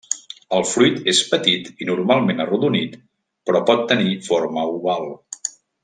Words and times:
El 0.59 0.63
fruit 0.69 0.95
és 1.11 1.19
petit 1.33 1.69
i 1.85 1.87
normalment 1.91 2.41
arrodonit 2.47 2.97
però 3.51 3.63
pot 3.71 3.87
tenir 3.93 4.19
forma 4.31 4.65
oval. 4.77 5.11